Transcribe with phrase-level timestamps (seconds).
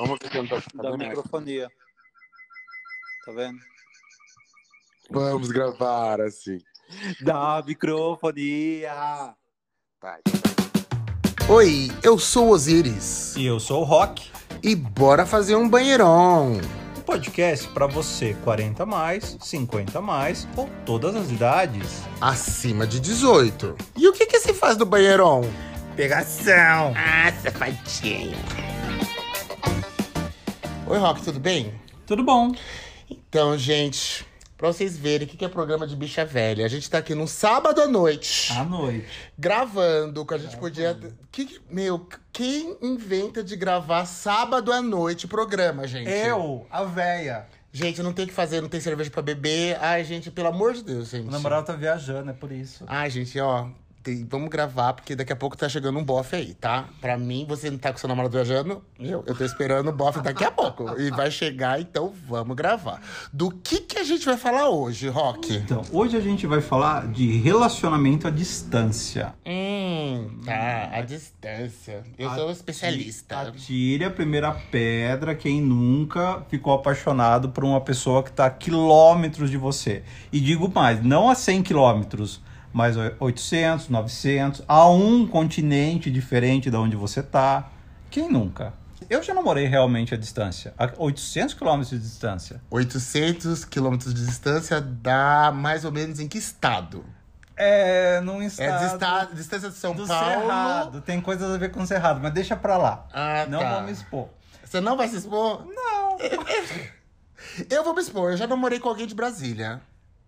[0.00, 1.68] Vamos ver se não tá Da microfonia.
[3.26, 3.58] Tá vendo?
[5.10, 6.58] Vamos gravar assim.
[7.20, 9.34] Da microfonia.
[10.00, 10.20] Vai.
[11.50, 13.36] Oi, eu sou o Osiris.
[13.36, 14.30] E eu sou o Rock,
[14.62, 16.54] E bora fazer um banheirão.
[16.96, 22.02] um podcast para você 40 mais, 50 mais ou todas as idades.
[22.22, 23.76] Acima de 18.
[23.98, 25.42] E o que que se faz no banheirão?
[25.94, 26.94] Pegação!
[26.96, 28.38] Ah, safadinho.
[30.90, 31.72] Oi, Rock, tudo bem?
[32.06, 32.52] Tudo bom?
[33.08, 34.26] Então, gente,
[34.58, 37.14] pra vocês verem o que que é programa de bicha velha, a gente tá aqui
[37.14, 39.06] num sábado à noite, À noite.
[39.38, 40.98] gravando, que a gente podia...
[41.30, 46.10] Que, que- meu, quem inventa de gravar sábado à noite programa, gente?
[46.10, 47.46] Eu, a véia.
[47.72, 49.78] Gente, não tem o que fazer, não tem cerveja pra beber.
[49.80, 51.28] Ai, gente, pelo amor de Deus, gente.
[51.28, 52.82] O namorado tá viajando, é por isso.
[52.88, 53.68] Ai, gente, ó,
[54.02, 56.88] tem- vamos gravar, porque daqui a pouco tá chegando um bofe aí, tá?
[57.00, 60.20] Pra mim, você não tá com seu namorado viajando, meu, eu tô esperando o bofe
[60.20, 60.98] daqui a pouco.
[61.00, 63.00] E vai chegar, então vamos gravar.
[63.32, 65.52] Do que que a gente vai falar hoje, Rock?
[65.54, 69.34] Então, hoje a gente vai falar de relacionamento à distância.
[69.46, 72.02] Hum, tá, a distância.
[72.18, 73.40] Eu sou especialista.
[73.40, 79.50] Atire a primeira pedra quem nunca ficou apaixonado por uma pessoa que está a quilômetros
[79.50, 80.02] de você.
[80.32, 82.40] E digo mais, não a 100 quilômetros,
[82.72, 87.68] mas 800, 900, a um continente diferente da onde você tá.
[88.10, 88.72] Quem nunca?
[89.08, 92.60] Eu já namorei realmente à distância, a 800 quilômetros de distância.
[92.70, 97.04] 800 quilômetros de distância dá mais ou menos em que estado?
[97.56, 98.80] É, num É estado...
[98.80, 100.40] dista- distância de São do Paulo.
[100.42, 101.00] Cerrado.
[101.02, 103.06] Tem coisas a ver com Cerrado, mas deixa pra lá.
[103.12, 103.74] Ah, não tá.
[103.74, 104.28] vamos expor.
[104.64, 105.66] Você não vai se expor?
[105.66, 106.16] Não.
[107.68, 108.30] Eu vou me expor.
[108.32, 109.80] Eu já namorei com alguém de Brasília.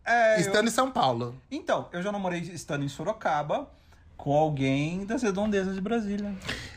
[0.05, 1.35] É, eu- Estando em São Paulo.
[1.51, 3.69] Então, eu já namorei estando em Sorocaba
[4.17, 6.35] com alguém das redondezas de Brasília.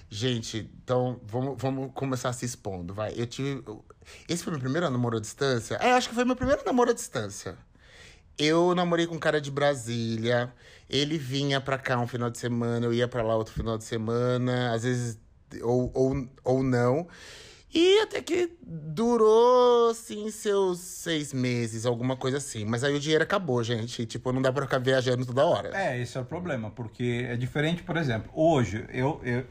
[0.10, 3.14] Gente, então vamos, vamos começar se expondo, vai.
[3.16, 3.64] Eu tive.
[4.30, 5.76] Esse foi meu primeiro namoro à distância?
[5.76, 7.58] É, acho que foi meu primeiro namoro à distância.
[8.38, 10.54] Eu namorei com um cara de Brasília.
[10.90, 13.84] Ele vinha pra cá um final de semana, eu ia pra lá outro final de
[13.84, 15.18] semana, às vezes,
[15.64, 17.08] ou, ou, ou não.
[17.76, 22.64] E até que durou, assim, seus seis meses, alguma coisa assim.
[22.64, 24.06] Mas aí o dinheiro acabou, gente.
[24.06, 25.78] Tipo, não dá pra ficar viajando toda hora.
[25.78, 29.44] É, esse é o problema, porque é diferente, por exemplo, hoje eu, eu,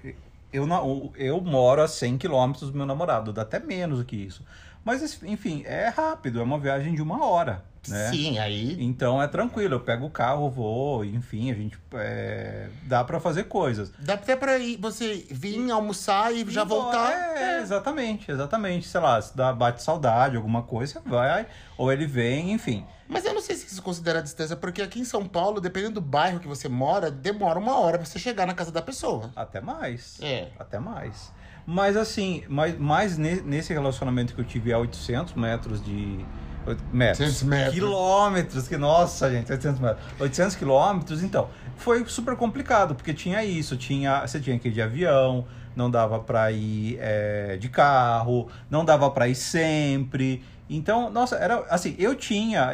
[0.51, 4.43] eu, eu moro a 100 quilômetros do meu namorado, dá até menos do que isso.
[4.84, 8.11] Mas, enfim, é rápido, é uma viagem de uma hora, né?
[8.11, 13.03] Sim, aí Então é tranquilo, eu pego o carro, vou, enfim, a gente é, dá
[13.03, 13.91] pra fazer coisas.
[13.99, 17.12] Dá até pra ir, você vir almoçar e já Embora- voltar.
[17.37, 18.87] É, exatamente, exatamente.
[18.87, 21.47] Sei lá, se dá, bate saudade, alguma coisa, você vai,
[21.78, 22.84] ou ele vem, enfim.
[23.09, 26.01] Mas eu não sei se isso considera distância, porque aqui em São Paulo, dependendo do
[26.01, 29.31] bairro que você mora, demora uma hora pra você chegar na casa da pessoa.
[29.37, 30.19] Até mais.
[30.22, 30.49] É.
[30.59, 31.31] Até mais.
[31.67, 32.43] Mas assim,
[32.79, 36.25] mais ne- nesse relacionamento que eu tive a 800 metros de.
[36.93, 37.21] Metros.
[37.29, 37.75] 800 metros.
[37.75, 40.05] Quilômetros, que nossa, gente, 800 metros.
[40.19, 41.49] 800 quilômetros, então.
[41.77, 45.45] Foi super complicado, porque tinha isso, tinha, você tinha que ir de avião,
[45.77, 50.43] não dava pra ir é, de carro, não dava pra ir sempre.
[50.71, 52.71] Então, nossa, era assim, eu tinha,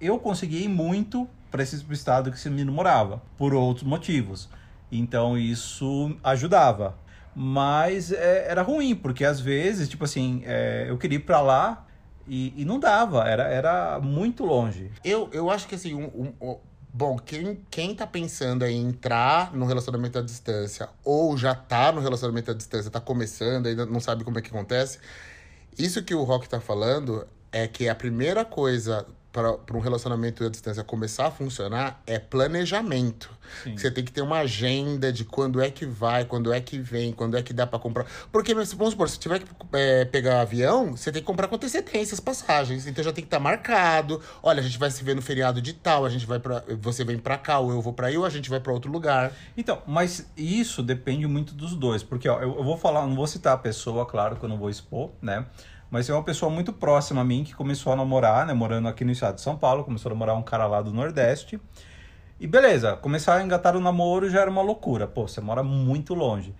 [0.00, 4.48] eu consegui ir muito para esse estado que esse menino morava, por outros motivos.
[4.90, 6.96] Então, isso ajudava.
[7.34, 11.86] Mas é, era ruim, porque às vezes, tipo assim, é, eu queria ir pra lá
[12.28, 14.90] e, e não dava, era, era muito longe.
[15.04, 16.56] Eu, eu acho que assim, um, um- um-
[16.92, 22.00] bom, quem, quem tá pensando em entrar no relacionamento à distância ou já tá no
[22.00, 24.98] relacionamento à distância, tá começando, ainda não sabe como é que acontece,
[25.76, 30.48] isso que o Rock tá falando é que a primeira coisa para um relacionamento à
[30.48, 33.28] distância começar a funcionar é planejamento.
[33.64, 33.76] Sim.
[33.76, 37.12] Você tem que ter uma agenda de quando é que vai, quando é que vem,
[37.12, 38.06] quando é que dá pra comprar.
[38.30, 42.14] Porque, vamos supor, se tiver que é, pegar avião, você tem que comprar com antecedência
[42.14, 42.86] as passagens.
[42.86, 44.22] Então já tem que estar marcado.
[44.40, 47.04] Olha, a gente vai se ver no feriado de tal, a gente vai para, você
[47.04, 49.32] vem pra cá, ou eu vou pra aí, ou a gente vai pra outro lugar.
[49.56, 53.26] Então, mas isso depende muito dos dois, porque ó, eu, eu vou falar, não vou
[53.26, 55.44] citar a pessoa, claro que eu não vou expor, né?
[55.94, 58.52] Mas é uma pessoa muito próxima a mim que começou a namorar, né?
[58.52, 61.60] Morando aqui no estado de São Paulo, começou a namorar um cara lá do Nordeste.
[62.40, 65.06] E beleza, começar a engatar o namoro já era uma loucura.
[65.06, 66.52] Pô, você mora muito longe.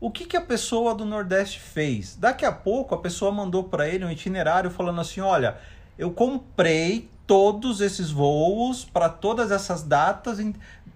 [0.00, 2.16] O que, que a pessoa do Nordeste fez?
[2.16, 5.58] Daqui a pouco a pessoa mandou para ele um itinerário falando assim: olha,
[5.98, 10.38] eu comprei todos esses voos para todas essas datas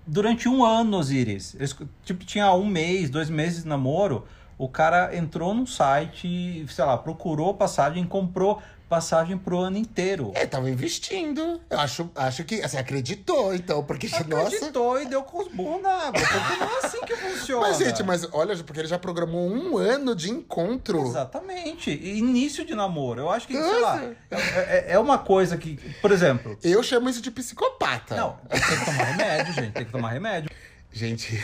[0.07, 1.55] durante um ano, Osiris.
[2.03, 4.25] Tipo, tinha um mês, dois meses de namoro.
[4.57, 10.31] O cara entrou num site, sei lá, procurou passagem, comprou passagem pro ano inteiro.
[10.35, 11.61] É, tava investindo.
[11.69, 14.55] Eu acho, acho que, assim, acreditou, então, porque, nossa...
[14.55, 16.13] Acreditou e deu com os burros na água.
[16.21, 17.67] Porque não é assim que funciona.
[17.67, 21.01] Mas, gente, mas olha, porque ele já programou um ano de encontro.
[21.03, 21.91] Exatamente.
[21.91, 23.23] Início de namoro.
[23.23, 26.57] Eu acho que, sei lá, é, é- é uma coisa que, por exemplo...
[26.63, 28.15] Eu chamo isso de psicopata.
[28.15, 29.73] Não, tem que tomar remédio, gente.
[29.73, 30.51] Tem que tomar remédio.
[30.93, 31.43] Gente,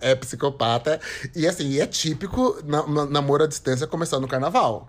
[0.00, 1.00] é psicopata.
[1.34, 4.88] E assim, é típico na, na- namoro à distância começar no carnaval.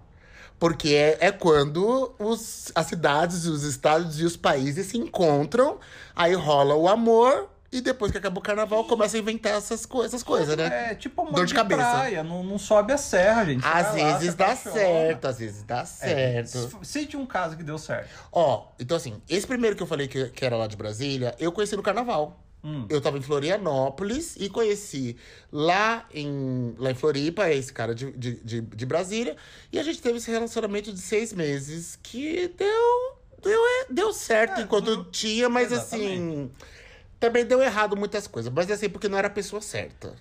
[0.59, 5.77] Porque é, é quando os, as cidades, os estados e os países se encontram,
[6.15, 10.03] aí rola o amor, e depois que acaba o carnaval, começa a inventar essas, co
[10.03, 10.91] essas coisas, né?
[10.91, 11.81] É tipo amor Dor de, de cabeça.
[11.81, 12.23] praia.
[12.23, 13.61] Não, não sobe a serra, gente.
[13.61, 14.73] Você Às lá, vezes se dá apaixona.
[14.75, 16.79] certo, às vezes dá É, certo.
[16.83, 18.09] Cite um caso que deu certo.
[18.31, 21.51] Ó, então assim, esse primeiro que eu falei que, que era lá de Brasília, eu
[21.51, 22.39] conheci no carnaval.
[22.63, 22.85] Hum.
[22.89, 25.15] Eu tava em Florianópolis e conheci
[25.51, 29.37] lá em, lá em Floripa, esse cara de, de, de, de Brasília.
[29.71, 34.63] E a gente teve esse relacionamento de seis meses que deu, deu, deu certo É,
[34.63, 36.51] enquanto tinha, mas assim.
[37.19, 38.51] Também deu errado muitas coisas.
[38.53, 40.15] Mas assim, porque não era a pessoa certa.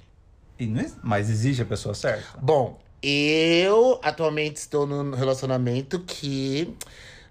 [0.58, 2.38] E não mas exige a pessoa certa.
[2.40, 6.74] Bom, eu atualmente estou num relacionamento que.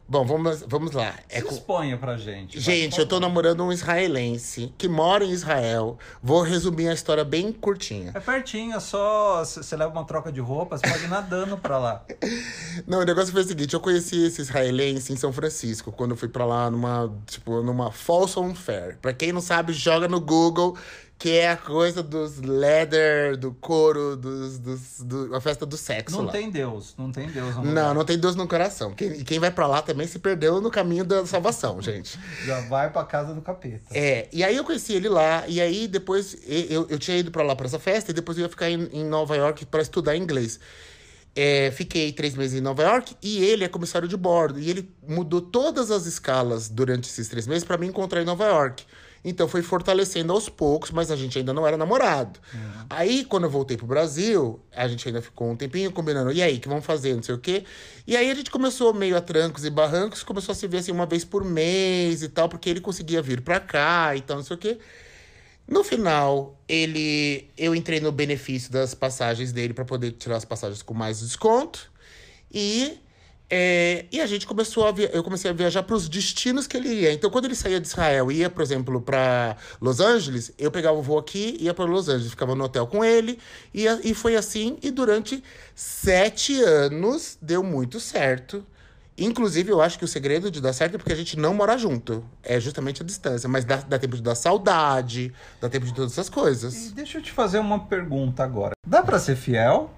[0.08, 1.16] Bom, vamos, vamos lá.
[1.28, 2.60] É Se exponha pra gente.
[2.60, 5.98] Gente, eu tô namorando um israelense que mora em Israel.
[6.22, 8.12] Vou resumir a história bem curtinha.
[8.14, 11.80] É pertinho, é só você leva uma troca de roupa, você pode ir nadando pra
[11.80, 12.06] lá.
[12.86, 16.18] Não, o negócio foi o seguinte, eu conheci esse israelense em São Francisco, quando eu
[16.18, 19.00] fui pra lá numa, tipo, numa Folsom Fair.
[19.02, 20.78] Pra quem não sabe, joga no Google,
[21.18, 26.18] que é a coisa dos leather, do couro, dos, dos, do, a festa do sexo
[26.18, 26.32] Não lá.
[26.32, 27.56] tem Deus, não tem Deus.
[27.64, 28.94] Não, não tem Deus no coração.
[28.94, 32.20] Quem, quem vai pra lá também se perdeu no caminho da salvação, gente.
[32.46, 33.86] Já vai pra casa do capeta.
[33.92, 37.44] É, e aí eu conheci ele lá, e aí depois eu, eu tinha ido pra
[37.44, 40.18] lá pra essa festa, e depois eu ia ficar em, em Nova York pra estudar
[40.18, 40.60] inglês.
[41.38, 44.58] É, fiquei três meses em Nova York e ele é comissário de bordo.
[44.60, 48.46] E ele mudou todas as escalas durante esses três meses pra me encontrar em Nova
[48.46, 48.86] York.
[49.28, 52.40] Então foi fortalecendo aos poucos, mas a gente ainda não era namorado.
[52.88, 56.60] Aí, quando eu voltei pro Brasil, a gente ainda ficou um tempinho combinando, e aí,
[56.60, 57.64] que vamos fazer, não sei o quê.
[58.06, 60.92] E aí a gente começou meio a trancos e barrancos, começou a se ver assim
[60.92, 64.44] uma vez por mês e tal, porque ele conseguia vir pra cá e tal, não
[64.44, 64.78] sei o quê.
[65.68, 70.84] No final, ele eu entrei no benefício das passagens dele para poder tirar as passagens
[70.84, 71.92] com mais desconto.
[72.54, 73.00] E,
[73.50, 76.90] é, e a gente começou a eu comecei a viajar para os destinos que ele
[76.90, 77.14] ia.
[77.14, 80.98] Então, quando ele saía de Israel e ia, por exemplo, para Los Angeles, eu pegava
[80.98, 83.38] o voo aqui, ia para Los Angeles, ficava no hotel com ele.
[83.74, 84.78] E, e foi assim.
[84.82, 85.44] E durante
[85.76, 88.66] sete anos deu muito certo.
[89.18, 91.78] Inclusive, eu acho que o segredo de dar certo é porque a gente não mora
[91.78, 92.22] junto.
[92.44, 93.48] É justamente a distância.
[93.48, 95.32] Mas dá, dá tempo de dar saudade,
[95.62, 96.92] dá tempo de todas essas E coisas.
[96.92, 98.74] deixa eu te fazer uma pergunta agora.
[98.86, 99.90] Dá pra ser fiel?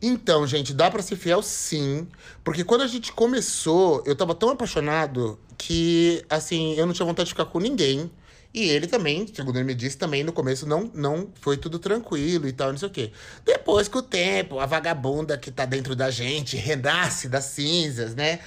[0.00, 2.06] Então, gente, dá pra ser fiel sim.
[2.42, 7.28] Porque quando a gente começou, eu tava tão apaixonado que, assim, eu não tinha vontade
[7.28, 8.10] de ficar com ninguém.
[8.52, 12.46] E ele também, segundo ele me disse, também no começo não, não foi tudo tranquilo
[12.46, 13.10] e tal, não sei o quê.
[13.44, 18.38] Depois, com o tempo, a vagabunda que tá dentro da gente renasce das cinzas, né?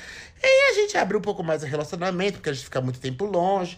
[0.41, 2.99] E aí a gente abre um pouco mais o relacionamento, porque a gente fica muito
[3.01, 3.77] tempo longe.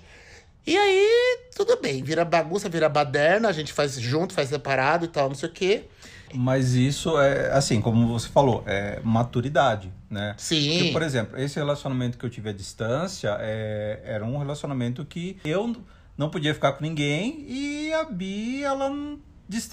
[0.67, 5.07] E aí, tudo bem, vira bagunça, vira baderna, a gente faz junto, faz separado e
[5.07, 5.85] tal, não sei o quê.
[6.33, 10.35] Mas isso é, assim, como você falou, é maturidade, né?
[10.37, 10.77] Sim.
[10.77, 15.39] Porque, por exemplo, esse relacionamento que eu tive à distância é, era um relacionamento que
[15.43, 15.75] eu
[16.17, 18.91] não podia ficar com ninguém e a Bi, ela,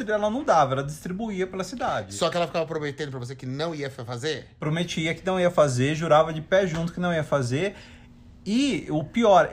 [0.08, 2.14] ela não dava, ela distribuía pela cidade.
[2.14, 4.46] Só que ela ficava prometendo pra você que não ia fazer?
[4.58, 7.74] Prometia que não ia fazer, jurava de pé junto que não ia fazer.
[8.44, 9.50] E o pior,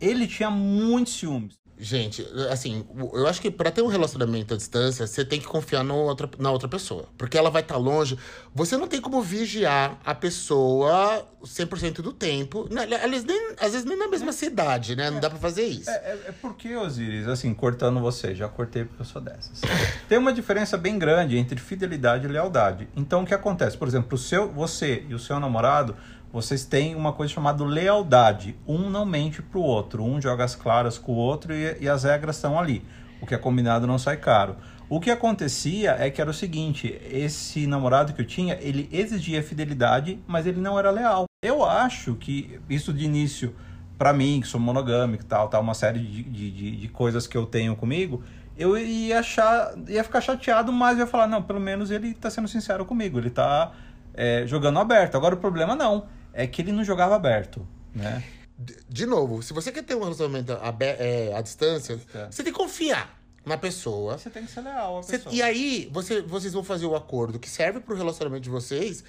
[0.00, 1.57] ele tinha muitos ciúmes.
[1.80, 5.84] Gente, assim, eu acho que pra ter um relacionamento à distância, você tem que confiar
[5.84, 7.08] no outra, na outra pessoa.
[7.16, 8.18] Porque ela vai estar longe.
[8.52, 12.66] Você não tem como vigiar a pessoa 100% do tempo.
[12.70, 15.08] Não, Aliás, nem, às vezes nem na mesma cidade, né?
[15.08, 15.88] Não dá pra fazer isso.
[15.88, 19.60] É, é, é porque, Osiris, assim, cortando você, já cortei porque eu sou dessas.
[20.08, 22.88] Tem uma diferença bem grande entre fidelidade e lealdade.
[22.96, 23.76] Então, o que acontece?
[23.76, 25.94] Por exemplo, o seu, você e o seu namorado,
[26.40, 28.56] vocês têm uma coisa chamada lealdade.
[28.66, 32.04] Um não mente pro outro, um joga as claras com o outro e, e as
[32.04, 32.84] regras estão ali.
[33.20, 34.56] O que é combinado não sai caro.
[34.88, 39.42] O que acontecia é que era o seguinte, esse namorado que eu tinha, ele exigia
[39.42, 41.26] fidelidade, mas ele não era leal.
[41.42, 43.54] Eu acho que isso de início
[43.98, 47.36] pra mim, que sou monogâmico e tal, tal, uma série de, de, de, coisas que
[47.36, 48.22] eu tenho comigo,
[48.56, 52.48] eu ia achar, ia ficar chateado, mas ia falar, não, pelo menos ele tá sendo
[52.48, 53.72] sincero comigo, ele tá
[54.14, 55.16] é, jogando aberto.
[55.16, 56.06] Agora o problema não,
[56.42, 58.22] é que ele não jogava aberto, né?
[58.58, 62.26] De- De novo, se você quer ter um relacionamento é, à distância, É.
[62.30, 63.16] você tem que confiar.
[63.46, 64.18] na pessoa.
[64.18, 65.34] Você tem que ser leal à Cê- pessoa.
[65.34, 69.02] e aí, você, vocês vão fazer o acordo que serve pro relacionamento de vocês.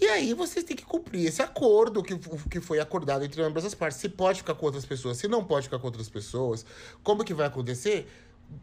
[0.00, 2.18] E aí, vocês têm que cumprir esse acordo que,
[2.50, 4.00] que foi acordado entre ambas as partes.
[4.00, 6.66] Se pode ficar com outras pessoas, se não pode ficar com outras pessoas,
[7.04, 8.10] como que vai acontecer?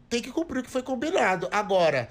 [0.06, 1.48] Tem que cumprir o que foi combinado.
[1.50, 2.10] Agora,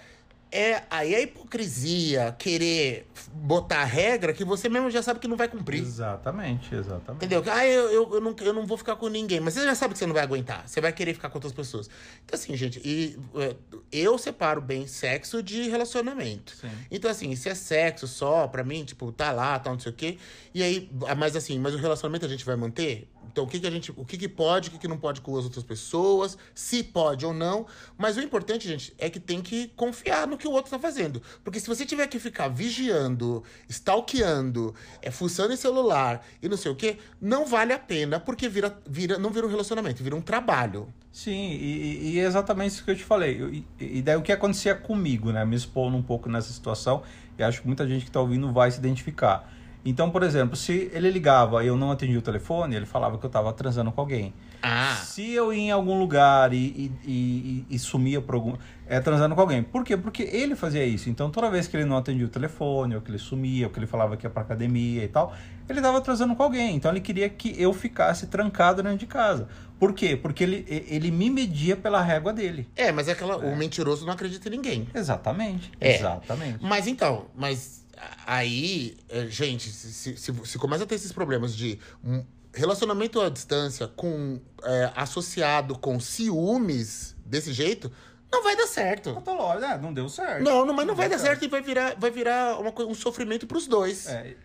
[0.51, 5.47] é aí a hipocrisia querer botar regra que você mesmo já sabe que não vai
[5.47, 5.81] cumprir.
[5.81, 7.25] Exatamente, exatamente.
[7.25, 7.43] Entendeu?
[7.51, 9.39] Ah, eu, eu, eu, não, eu não vou ficar com ninguém.
[9.39, 10.67] Mas você já sabe que você não vai aguentar.
[10.67, 11.89] Você vai querer ficar com outras pessoas.
[12.25, 13.55] Então, assim, gente, e, é,
[13.91, 16.53] eu separo bem sexo de relacionamento.
[16.57, 16.69] Sim.
[16.91, 19.95] Então, assim, se é sexo só, pra mim, tipo, tá lá, tal, não sei o
[19.95, 20.17] quê.
[20.53, 23.07] E aí, mas assim, mas o relacionamento a gente vai manter?
[23.31, 23.91] Então, o que, que a gente.
[23.95, 27.25] O que, que pode, o que, que não pode com as outras pessoas, se pode
[27.25, 27.65] ou não.
[27.97, 31.21] Mas o importante, gente, é que tem que confiar no que o outro tá fazendo.
[31.43, 36.71] Porque se você tiver que ficar vigiando, stalkeando, é, fuçando em celular e não sei
[36.71, 40.21] o quê, não vale a pena, porque vira, vira, não vira um relacionamento, vira um
[40.21, 40.87] trabalho.
[41.11, 43.65] Sim, e, e é exatamente isso que eu te falei.
[43.79, 45.43] E, e daí o que acontecia comigo, né?
[45.45, 47.03] Me expondo um pouco nessa situação,
[47.37, 49.51] e acho que muita gente que está ouvindo vai se identificar.
[49.83, 53.25] Então, por exemplo, se ele ligava e eu não atendia o telefone, ele falava que
[53.25, 54.33] eu estava transando com alguém.
[54.63, 58.53] Ah, Se eu ia em algum lugar e, e, e- e sumia por algum.
[58.87, 59.63] É, transando com alguém.
[59.63, 59.97] Por quê?
[59.97, 61.09] Porque ele fazia isso.
[61.09, 63.79] Então, toda vez que ele não atendia o telefone, ou que ele sumia, ou que
[63.79, 65.33] ele falava que ia pra academia e tal,
[65.67, 66.75] ele estava transando com alguém.
[66.75, 69.47] Então, ele queria que eu ficasse trancado dentro de casa.
[69.79, 70.15] Por quê?
[70.15, 72.69] Porque ele, ele me media pela régua dele.
[72.75, 73.37] é, mas é aquela.
[73.37, 74.87] O mentiroso não acredita em ninguém.
[74.93, 75.71] Exatamente.
[75.81, 75.95] É.
[75.95, 76.59] Exatamente.
[76.63, 77.80] Mas então, mas
[78.25, 83.29] aí, é, gente, se, se, se começa a ter esses problemas de um relacionamento à
[83.29, 87.91] distância com é, associado com ciúmes desse jeito,
[88.31, 89.13] não vai dar certo.
[89.13, 90.43] Patológico, é, não deu certo.
[90.43, 92.95] Não, não mas não vai deu dar certo e vai virar, vai virar uma, um
[92.95, 94.07] sofrimento pros dois.
[94.07, 94.35] É,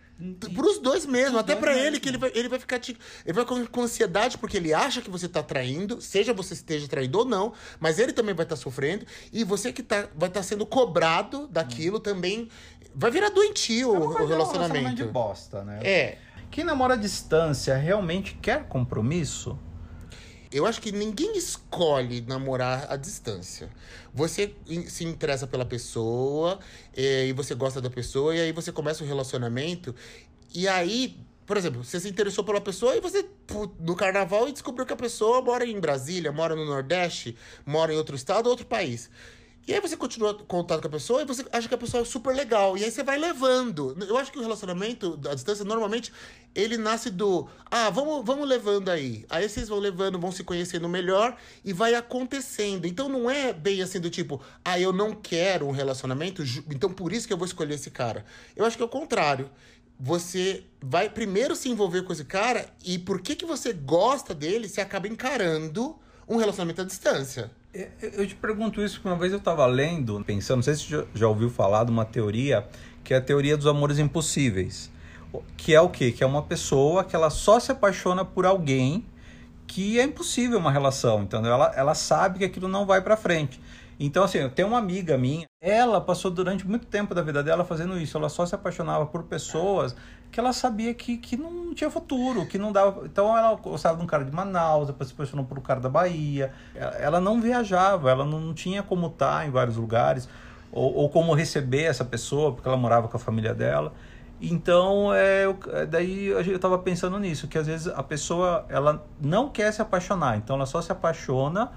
[0.55, 1.69] Pros dois mesmo, até mesmo.
[1.69, 2.79] ele, que ele vai, ele vai ficar.
[2.79, 6.53] te- Ele vai com, com ansiedade porque ele acha que você tá traindo, seja você
[6.55, 10.27] esteja traindo ou não, mas ele também vai estar sofrendo, e você que tá, vai
[10.29, 12.49] estar sendo cobrado daquilo também.
[12.95, 14.95] Vai virar doentio É o, é um relacionamento.
[14.95, 15.79] de bosta, né?
[15.83, 16.17] É.
[16.49, 19.59] Quem namora à distância realmente quer compromisso?
[20.51, 23.69] Eu acho que ninguém escolhe namorar à distância.
[24.13, 24.53] Você
[24.87, 26.59] se interessa pela pessoa,
[26.95, 29.93] e você gosta da pessoa, e aí você começa um relacionamento,
[30.53, 33.25] e aí, por exemplo, você se interessou pela pessoa e você,
[33.79, 37.97] no carnaval, e descobriu que a pessoa mora em Brasília, mora no Nordeste, mora em
[37.97, 39.09] outro estado ou outro país.
[39.67, 42.05] E aí você continua contato com a pessoa e você acha que a pessoa é
[42.05, 42.77] super legal.
[42.77, 43.97] E aí você vai levando.
[44.07, 46.13] Eu acho que o relacionamento à distância, normalmente,
[46.55, 47.49] ele nasce do.
[47.69, 49.25] Ah, vamos, vamos levando aí.
[49.29, 52.87] Aí vocês vão levando, vão se conhecendo melhor e vai acontecendo.
[52.87, 57.11] Então não é bem assim do tipo, ah, eu não quero um relacionamento, então por
[57.11, 58.23] isso que eu vou escolher esse cara.
[58.55, 59.51] Eu acho que é o contrário.
[59.99, 64.69] Você vai primeiro se envolver com esse cara e por que que você gosta dele,
[64.69, 67.51] você acaba encarando um relacionamento à distância.
[67.73, 70.83] Eu- Eu te pergunto isso porque uma vez eu estava lendo, pensando, não sei se
[70.89, 72.67] você já- ouviu falar de uma teoria,
[73.03, 74.91] que é a teoria dos amores impossíveis.
[75.55, 76.11] Que é o quê?
[76.11, 79.05] Que é uma pessoa que ela só se apaixona por alguém
[79.67, 81.51] que é impossível uma relação, entendeu?
[81.51, 83.59] Ela, ela sabe que aquilo não vai pra frente.
[83.99, 87.65] Então, assim, eu tenho uma amiga minha, ela passou durante muito tempo da vida dela
[87.65, 88.15] fazendo isso.
[88.17, 89.95] Ela só se apaixonava por pessoas
[90.31, 93.05] que ela sabia que, que não tinha futuro, que não dava.
[93.05, 95.89] Então, ela gostava de um cara de Manaus, depois se apaixonou por um cara da
[95.89, 96.53] Bahia.
[96.75, 100.29] Ela, não viajava, ela não tinha como estar em vários lugares,
[100.71, 103.93] ou, ou como receber essa pessoa, porque ela morava com a família dela.
[104.39, 109.03] Então, é, eu- é, daí eu estava pensando nisso, que às vezes a pessoa ela
[109.19, 111.71] não quer se apaixonar, então ela só se apaixona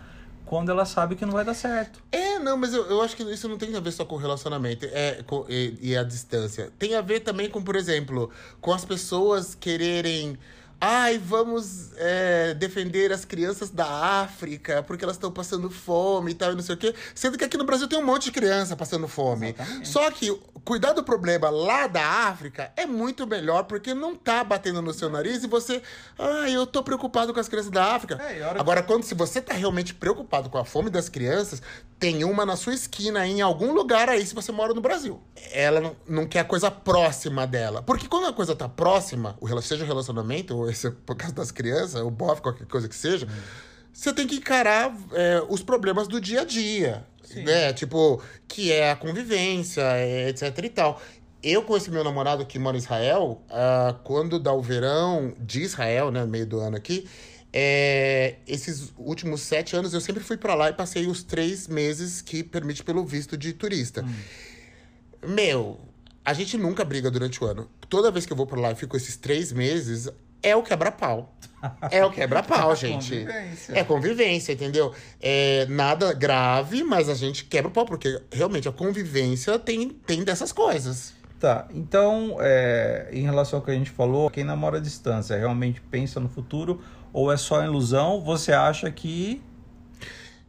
[0.51, 2.03] quando ela sabe que não vai dar certo.
[2.11, 4.85] É, não, mas eu, eu acho que isso não tem a ver só com relacionamento
[4.91, 6.73] é, com- e, e a distância.
[6.77, 8.29] Tem a ver também com, por exemplo,
[8.61, 10.37] com as pessoas quererem.
[10.81, 13.87] Ai, vamos é, defender as crianças da
[14.23, 16.95] África porque elas estão passando fome e tal, e não sei o quê.
[17.15, 19.51] Sendo que aqui no Brasil tem um monte de criança passando fome.
[19.51, 19.89] Exatamente.
[19.89, 20.31] Só que
[20.65, 25.11] cuidar do problema lá da África é muito melhor porque não tá batendo no seu
[25.11, 25.83] nariz e você.
[26.19, 28.15] Ai, eu tô preocupado com as crianças da África.
[28.23, 31.09] É, a hora que- Agora, quando se você tá realmente preocupado com a fome das
[31.11, 31.61] crianças,
[31.99, 35.21] tem uma na sua esquina em algum lugar aí, se você mora no Brasil.
[35.53, 37.83] Ela não, não quer a coisa próxima dela.
[37.83, 42.01] Porque quando a coisa tá próxima, seja o relacionamento, ou esse, por causa das crianças,
[42.01, 43.29] o bofe, qualquer coisa que seja,
[43.93, 47.05] você tem que encarar é, os problemas do dia a dia.
[47.23, 47.45] Sim.
[47.45, 47.73] Né?
[47.73, 51.01] Tipo, que é a convivência, é, etc e tal.
[51.43, 56.11] Eu esse meu namorado que mora em Israel, ah, quando dá o verão de Israel,
[56.11, 57.09] né, meio do ano aqui,
[57.53, 62.21] é, esses últimos sete anos eu sempre fui pra lá e passei os três meses
[62.21, 64.05] que permite pelo visto de turista.
[65.27, 65.81] Meu,
[66.25, 67.69] a gente nunca briga durante o ano.
[67.89, 70.09] Toda vez que eu vou pra lá e fico esses três meses,
[70.43, 71.35] é o quebra-pau.
[71.91, 73.21] É o quebra-pau, gente.
[73.21, 73.79] Convivência.
[73.79, 74.95] É convivência, entendeu?
[75.21, 80.25] É nada grave, mas a gente quebra o pau, porque realmente a convivência tem, tem
[80.25, 81.15] dessas coisas.
[81.39, 85.81] Tá, então, é, em relação ao que a gente falou, quem namora à distância realmente
[85.81, 86.83] pensa no futuro
[87.15, 88.21] ou é só ilusão?
[88.21, 89.43] Você acha que.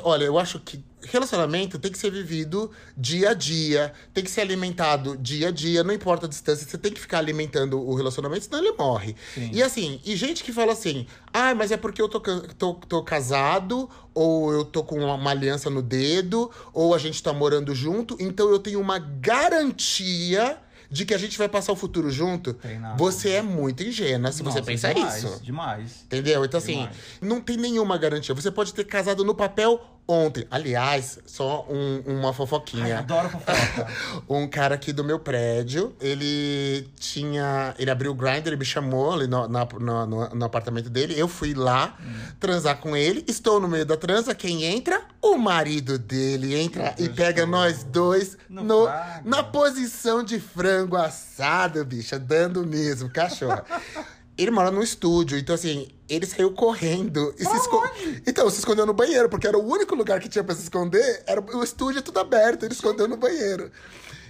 [0.03, 4.41] Olha, eu acho que relacionamento tem que ser vivido dia a dia, tem que ser
[4.41, 8.45] alimentado dia a dia, não importa a distância, você tem que ficar alimentando o relacionamento,
[8.45, 9.15] senão ele morre.
[9.33, 9.49] Sim.
[9.51, 13.03] E assim, e gente que fala assim, ah, mas é porque eu tô, tô, tô
[13.03, 17.73] casado, ou eu tô com uma, uma aliança no dedo, ou a gente tá morando
[17.73, 20.57] junto, então eu tenho uma garantia
[20.91, 22.55] de que a gente vai passar o futuro junto.
[22.97, 25.41] Você é muito ingênua se você Nossa, pensa demais, isso.
[25.41, 26.03] Demais.
[26.03, 26.43] Entendeu?
[26.43, 26.97] Então, assim, Demais.
[27.21, 28.35] não tem nenhuma garantia.
[28.35, 29.81] Você pode ter casado no papel
[30.11, 30.45] ontem.
[30.51, 32.99] Aliás, só um- uma Ai, fofoquinha.
[32.99, 33.87] adoro fofoca.
[34.29, 37.73] Um cara aqui do meu prédio, ele tinha.
[37.77, 41.13] Ele abriu o grinder, ele me chamou ali no, na- no, no- no apartamento dele.
[41.19, 41.97] Eu fui lá
[42.39, 43.23] transar com ele.
[43.27, 44.33] Estou no meio da transa.
[44.35, 45.01] Quem entra?
[45.21, 48.87] O marido dele entra e Deus pega do nós dois No
[49.23, 53.61] na posição de frango assado, bicha, dando mesmo, cachorro.
[54.37, 57.91] Ele mora num estúdio, então assim, ele saiu correndo e se escondeu.
[58.25, 61.23] Então, se escondeu no banheiro, porque era o único lugar que tinha pra se esconder,
[61.27, 63.69] era o estúdio tudo aberto, ele escondeu no banheiro.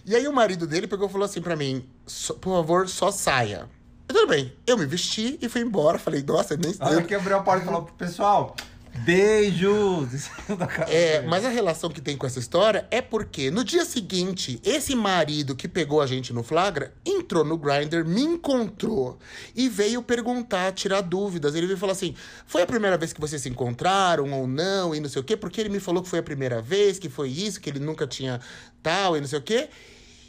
[0.05, 3.11] E aí o marido dele pegou e falou assim pra mim: "Só- por favor, só
[3.11, 3.69] saia.
[4.09, 4.51] Eu, tudo bem.
[4.67, 5.97] Eu me vesti e fui embora.
[5.99, 8.55] Falei, nossa, nem A hora que abriu a porta e falou pro pessoal:
[8.99, 10.29] beijos!
[10.87, 14.95] É, mas a relação que tem com essa história é porque no dia seguinte, esse
[14.95, 19.17] marido que pegou a gente no flagra entrou no Grindr, me encontrou
[19.55, 21.55] e veio perguntar, tirar dúvidas.
[21.55, 24.99] Ele veio falar assim: foi a primeira vez que vocês se encontraram ou não, e
[24.99, 27.29] não sei o quê, porque ele me falou que foi a primeira vez, que foi
[27.29, 28.39] isso, que ele nunca tinha
[28.83, 29.69] tal e não sei o quê.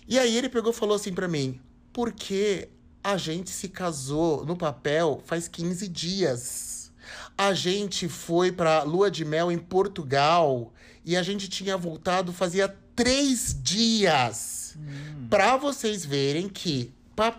[0.06, 1.60] E aí ele pegou e falou assim pra mim:
[1.92, 2.68] porque
[3.02, 6.81] a gente se casou no papel faz 15 dias.
[7.36, 10.72] A gente foi pra lua de mel em Portugal
[11.04, 14.76] e a gente tinha voltado fazia três dias.
[15.28, 16.92] Pra vocês verem que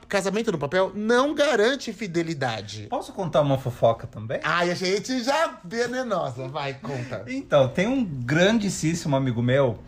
[0.08, 2.88] casamento no papel não garante fidelidade.
[2.89, 4.39] Posso contar uma fofoca também?
[4.43, 6.48] Ai, a gente já venenosa.
[6.48, 7.25] Vai, conta.
[7.27, 9.79] Então, tem um grandíssimo amigo meu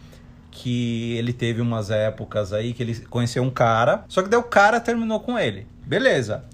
[0.51, 4.43] que ele teve umas épocas aí que ele conheceu um cara, só que daí o
[4.43, 5.67] cara terminou com ele.
[5.85, 6.45] Beleza.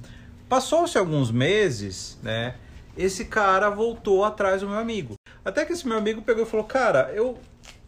[0.49, 2.55] Passou-se alguns meses, né?
[2.97, 5.15] Esse cara voltou atrás do meu amigo.
[5.43, 7.37] Até que esse meu amigo pegou e falou: Cara, eu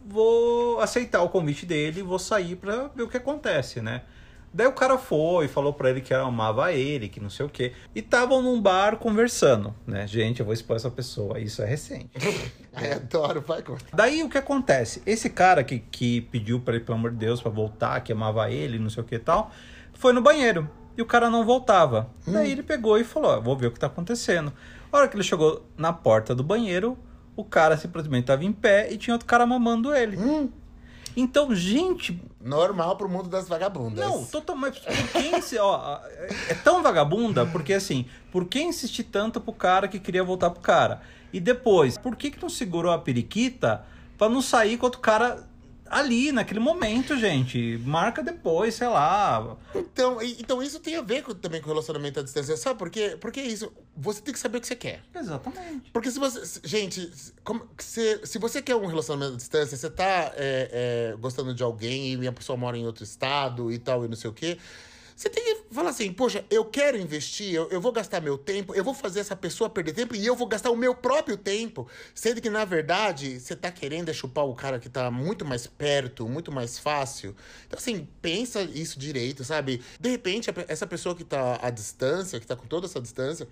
[0.05, 4.01] vou aceitar o convite dele e vou sair pra ver o que acontece, né?
[4.53, 7.73] Daí o cara foi, falou pra ele que amava ele, que não sei o quê.
[7.95, 10.05] E estavam num bar conversando, né?
[10.05, 12.11] Gente, eu vou expor essa pessoa, isso é recente.
[12.71, 13.83] Ai, adoro, vai, conta.
[13.91, 15.01] Daí o que acontece?
[15.07, 18.51] Esse cara que, que pediu pra ele, pelo amor de Deus, pra voltar, que amava
[18.51, 19.51] ele, não sei o que e tal,
[19.93, 20.69] foi no banheiro.
[20.97, 22.09] E o cara não voltava.
[22.25, 24.53] Daí ele pegou e falou: ó, vou ver o que tá acontecendo.
[24.91, 26.97] A hora que ele chegou na porta do banheiro,
[27.35, 30.17] o cara simplesmente tava em pé e tinha outro cara mamando ele.
[31.15, 34.05] Então, gente, Normal pro mundo das vagabundas.
[34.05, 34.81] não, totalmente.
[34.81, 35.99] Por que ó,
[36.49, 40.61] é tão vagabunda porque assim, por que insistir tanto pro cara que queria voltar pro
[40.61, 41.01] cara?
[41.31, 43.85] E depois, por que que não segurou a periquita
[44.17, 45.47] pra não sair com outro cara
[45.93, 47.77] ali, naquele momento, gente?
[47.85, 49.55] Marca depois, sei lá.
[49.75, 52.55] Então, então isso tem a ver com- também com relacionamento à distância.
[52.57, 53.17] Sabe por quê?
[53.19, 55.01] Porque isso, você tem que saber o que você quer.
[55.15, 55.91] Exatamente.
[55.91, 56.59] Porque se você.
[56.63, 57.11] Gente,
[57.43, 61.63] como, se, se você quer um relacionamento à distância, você tá é, é, gostando de
[61.63, 64.57] alguém e a pessoa mora em outro estado e tal, e não sei o quê.
[65.15, 68.73] Você tem que falar assim, poxa, eu quero investir, eu, eu vou gastar meu tempo,
[68.73, 71.87] eu vou fazer essa pessoa perder tempo e eu vou gastar o meu próprio tempo.
[72.13, 75.67] Sendo que, na verdade, você tá querendo é chupar o cara que tá muito mais
[75.67, 77.35] perto, muito mais fácil.
[77.67, 79.81] Então, assim, pensa isso direito, sabe?
[79.99, 83.47] De repente, essa pessoa que tá à distância, que tá com toda essa distância,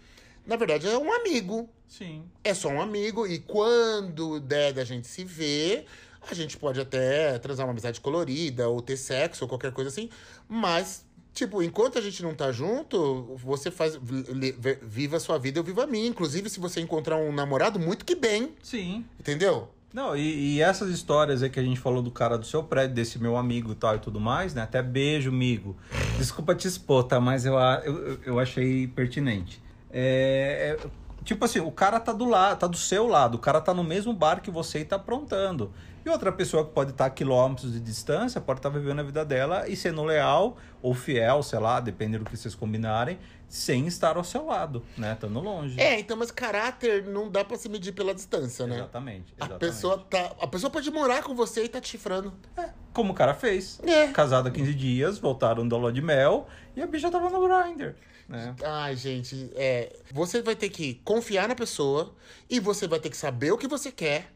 [0.45, 2.24] na verdade é um amigo Sim.
[2.43, 5.86] é só um amigo e quando der da gente se ver,
[6.30, 10.10] a gente pode até transar uma amizade colorida ou ter sexo ou qualquer coisa assim,
[10.47, 13.99] mas tipo, enquanto a gente não tá junto, você faz
[14.81, 18.05] viva a sua vida, eu vivo a minha, inclusive se você encontrar um namorado, muito
[18.05, 19.05] que bem, Sim.
[19.19, 19.69] entendeu?
[19.93, 22.95] Não, e, e essas histórias aí que a gente falou do cara do seu prédio,
[22.95, 24.61] desse meu amigo e tal e tudo mais, né?
[24.61, 25.75] Até beijo, amigo.
[26.17, 27.19] Desculpa te expor, tá?
[27.19, 29.61] Mas eu, eu, eu achei pertinente.
[29.91, 30.89] É, é,
[31.25, 33.83] tipo assim, o cara tá do lado, tá do seu lado, o cara tá no
[33.83, 35.73] mesmo bar que você e tá aprontando.
[36.03, 39.23] E outra pessoa que pode estar a quilômetros de distância, pode estar vivendo a vida
[39.23, 44.17] dela e sendo leal ou fiel, sei lá, dependendo do que vocês combinarem, sem estar
[44.17, 45.13] ao seu lado, né?
[45.13, 45.79] Estando longe.
[45.79, 48.77] É, então, mas caráter não dá pra se medir pela distância, né?
[48.77, 49.33] Exatamente.
[49.39, 49.59] A exatamente.
[49.59, 52.33] pessoa, tá, a pessoa pode morar com você e tá te chifrando.
[52.93, 53.79] Como o cara fez.
[53.85, 54.07] É.
[54.07, 57.93] Casado há 15 dias, voltaram do lua de mel e a bicha tava no Grindr.
[58.27, 58.55] Né?
[58.63, 59.93] Ai, gente, é.
[60.13, 62.15] Você vai ter que confiar na pessoa
[62.49, 64.31] e você vai ter que saber o que você quer.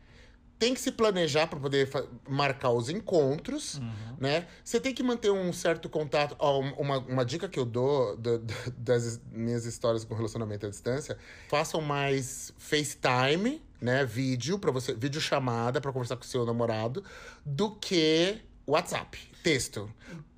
[0.58, 1.90] Tem que se planejar para poder
[2.30, 3.82] marcar os encontros,
[4.18, 4.48] né?
[4.64, 6.34] Você tem que manter um certo contato.
[6.40, 10.66] Ó, um- uma, uma dica que eu dou do- do- das minhas histórias com relacionamento
[10.66, 11.18] à distância:
[11.50, 14.06] façam mais FaceTime, né?
[14.06, 17.04] Vídeo para você, vídeo chamada para conversar com o seu namorado,
[17.46, 19.92] do que WhatsApp, texto.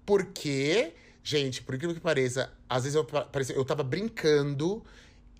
[0.05, 4.83] Porque, gente, por incrível que pareça, às vezes eu, pa- parecia- eu tava brincando,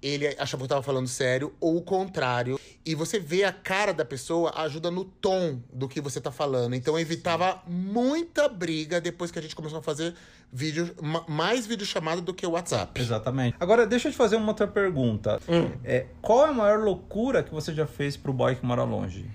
[0.02, 2.60] ele achava que eu tava falando sério, ou o contrário.
[2.86, 6.74] E você vê a cara da pessoa ajuda no tom do que você tá falando.
[6.76, 10.14] Então eu evitava muita briga depois que a gente começou a fazer
[10.54, 13.00] vídeo, ma- mais videochamada do que o WhatsApp.
[13.02, 13.58] Exatamente.
[13.60, 15.40] Agora, deixa eu te fazer uma outra pergunta.
[15.50, 15.72] Hum.
[15.84, 19.30] É, qual é a maior loucura que você já fez pro boy que mora longe?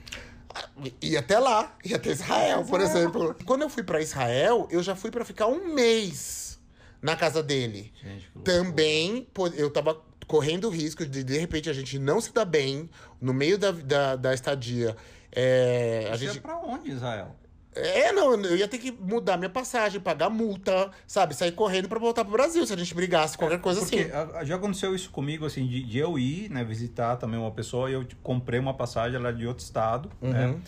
[1.00, 3.34] E até lá, e até Israel, por exemplo.
[3.44, 6.58] Quando eu fui pra Israel, eu já fui pra ficar um mês
[7.00, 7.92] na casa dele.
[8.02, 8.30] Gente.
[8.44, 9.98] Também, eu tava
[10.32, 12.88] correndo o risco de, de repente, a gente não se dar bem
[13.20, 14.96] no meio da, da, da estadia.
[15.30, 16.38] É, a gente...
[16.38, 17.36] é pra onde, Israel?
[17.74, 21.34] É, não, eu ia ter que mudar minha passagem, pagar multa, sabe?
[21.34, 24.46] Sair correndo pra voltar pro Brasil se a gente brigasse, qualquer coisa Porque assim.
[24.46, 27.92] já aconteceu isso comigo, assim, de, de eu ir, né, visitar também uma pessoa e
[27.92, 30.46] eu tipo, comprei uma passagem, ela é de outro estado, né?
[30.46, 30.60] Uhum.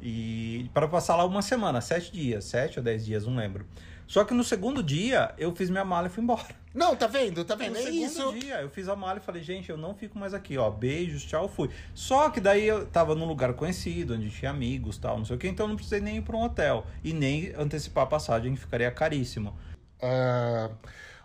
[0.00, 3.66] E para passar lá uma semana, sete dias, sete ou dez dias, não lembro.
[4.08, 6.46] Só que no segundo dia, eu fiz minha mala e fui embora.
[6.74, 7.44] Não, tá vendo?
[7.44, 7.76] Tá No vendo?
[7.76, 8.32] É segundo isso.
[8.32, 10.70] dia, eu fiz a mala e falei, gente, eu não fico mais aqui, ó.
[10.70, 11.68] Beijos, tchau, fui.
[11.94, 15.38] Só que daí eu tava num lugar conhecido, onde tinha amigos tal, não sei o
[15.38, 16.86] que, então eu não precisei nem ir pra um hotel.
[17.04, 19.54] E nem antecipar a passagem, que ficaria caríssimo.
[20.00, 20.70] Ah,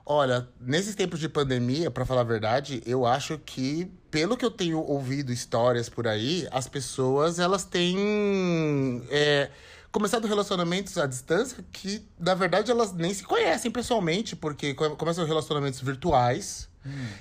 [0.06, 4.52] olha, nesses tempos de pandemia, pra falar a verdade, eu acho que, pelo que eu
[4.52, 9.50] tenho ouvido histórias por aí, as pessoas elas têm é,
[9.93, 15.23] começado relacionamentos à distância que, na verdade, elas nem se conhecem pessoalmente, porque come- começam
[15.25, 16.67] relacionamentos virtuais.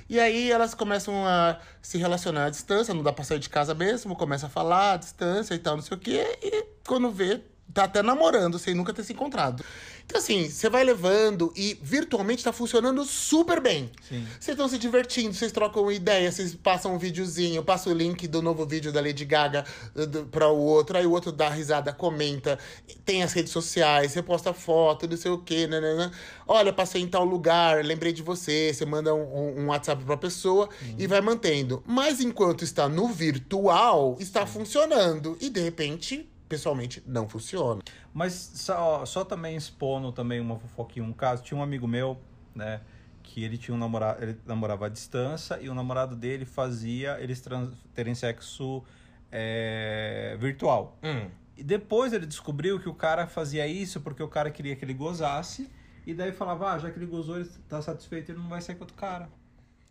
[0.09, 3.75] E aí elas começam a se relacionar à distância, não dá pra sair de casa
[3.75, 7.41] mesmo, começa a falar à distância e tal, não sei o quê, e quando vê,
[7.73, 9.63] tá até namorando sem nunca ter se encontrado.
[10.05, 13.91] Então, assim, você vai levando e virtualmente tá funcionando super bem.
[14.39, 18.43] Vocês estão se divertindo, vocês trocam ideia, vocês passam um videozinho, passa o link do
[18.43, 22.59] novo vídeo da Lady Gaga do- pra o outro, aí o outro dá risada, comenta,
[23.05, 26.11] tem as redes sociais, você posta foto, não sei o quê, nananã.
[26.47, 30.69] Olha, passei em tal lugar, lembrei de você, você manda um, um- WhatsApp pra pessoa
[30.99, 31.83] e vai mantendo.
[31.87, 35.37] Mas enquanto está no virtual, está funcionando.
[35.41, 37.81] E de repente, pessoalmente, não funciona.
[38.13, 42.21] Mas só, só também expondo também uma fofoquinha, um caso, tinha um amigo meu,
[42.55, 42.83] né,
[43.23, 47.41] que ele tinha um namorado, ele namorava à distância e o namorado dele fazia eles
[47.41, 48.85] trans- terem sexo
[49.31, 50.99] é, virtual.
[51.03, 51.31] Hum.
[51.57, 54.93] E depois ele descobriu que o cara fazia isso porque o cara queria que ele
[54.93, 55.71] gozasse
[56.07, 58.77] e daí falava, ah, já que ele gozou, ele tá satisfeito, ele não vai sair
[58.77, 59.31] com outro cara.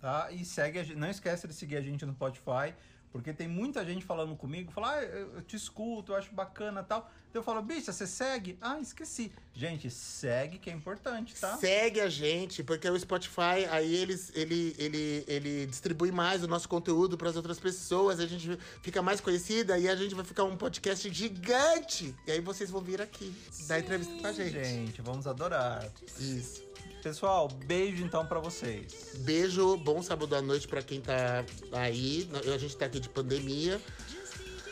[0.00, 0.32] Tá?
[0.32, 0.84] E segue a.
[0.96, 2.72] Não esquece de seguir a gente no Spotify.
[3.12, 6.84] Porque tem muita gente falando comigo, fala, ah, eu te escuto, eu acho bacana e
[6.84, 7.10] tal.
[7.28, 8.58] Então eu falo, bicha, você segue?
[8.60, 9.30] Ah, esqueci.
[9.52, 11.56] Gente, segue que é importante, tá?
[11.58, 16.68] Segue a gente, porque o Spotify, aí eles, ele, ele, ele distribui mais o nosso
[16.68, 20.44] conteúdo para as outras pessoas, a gente fica mais conhecida e a gente vai ficar
[20.44, 22.14] um podcast gigante.
[22.26, 23.34] E aí vocês vão vir aqui
[23.66, 24.64] dar entrevista com a gente.
[24.64, 25.86] Gente, vamos adorar.
[26.18, 26.71] Isso.
[27.02, 29.16] Pessoal, beijo então pra vocês.
[29.18, 32.28] Beijo, bom sábado à noite para quem tá aí.
[32.54, 33.80] A gente tá aqui de pandemia.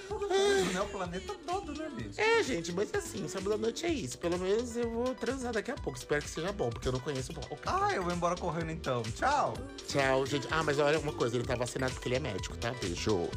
[0.08, 0.80] Todo mundo, né?
[0.80, 2.20] O planeta todo, né, bicho?
[2.20, 4.18] É, gente, mas assim, sábado à noite é isso.
[4.18, 5.98] Pelo menos eu vou transar daqui a pouco.
[5.98, 7.58] Espero que seja bom, porque eu não conheço o.
[7.66, 9.02] Ah, eu vou embora correndo então.
[9.02, 9.54] Tchau.
[9.88, 10.46] Tchau, gente.
[10.50, 12.72] Ah, mas olha uma coisa, ele tá vacinado porque ele é médico, tá?
[12.80, 13.28] Beijo.